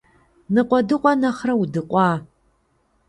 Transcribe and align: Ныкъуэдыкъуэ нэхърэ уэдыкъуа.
Ныкъуэдыкъуэ 0.53 1.11
нэхърэ 1.21 1.53
уэдыкъуа. 1.59 2.09